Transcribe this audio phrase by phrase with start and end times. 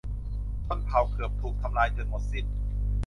[0.65, 2.45] ชนเผ่าเกือบถูกทำลายจนหมดสิ้น